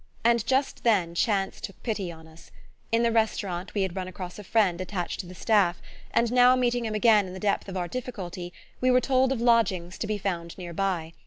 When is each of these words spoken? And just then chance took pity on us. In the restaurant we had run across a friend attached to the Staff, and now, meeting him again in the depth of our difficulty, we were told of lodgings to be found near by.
And 0.23 0.43
just 0.47 0.83
then 0.83 1.13
chance 1.13 1.61
took 1.61 1.83
pity 1.83 2.11
on 2.11 2.27
us. 2.27 2.49
In 2.91 3.03
the 3.03 3.11
restaurant 3.11 3.75
we 3.75 3.83
had 3.83 3.95
run 3.95 4.07
across 4.07 4.39
a 4.39 4.43
friend 4.43 4.81
attached 4.81 5.19
to 5.19 5.27
the 5.27 5.35
Staff, 5.35 5.79
and 6.09 6.31
now, 6.31 6.55
meeting 6.55 6.85
him 6.85 6.95
again 6.95 7.27
in 7.27 7.33
the 7.33 7.39
depth 7.39 7.69
of 7.69 7.77
our 7.77 7.87
difficulty, 7.87 8.51
we 8.81 8.89
were 8.89 8.99
told 8.99 9.31
of 9.31 9.39
lodgings 9.41 9.99
to 9.99 10.07
be 10.07 10.17
found 10.17 10.57
near 10.57 10.73
by. 10.73 11.13